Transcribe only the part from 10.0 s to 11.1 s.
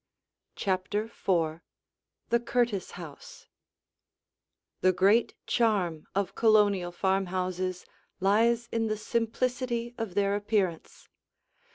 their appearance.